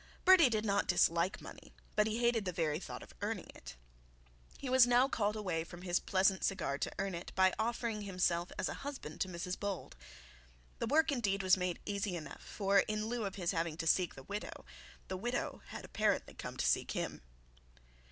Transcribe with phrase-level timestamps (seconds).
[0.25, 3.75] Bertie did not dislike money, but he hated the very thought of earning it.
[4.57, 8.51] He was now called away from his pleasant cigar to earn it, by offering himself
[8.57, 9.95] as a husband to Mrs Bold.
[10.79, 14.15] The work indeed was made easy enough; for in lieu of his having to seek
[14.15, 14.65] the widow,
[15.07, 17.21] the widow had apparently come to seek him.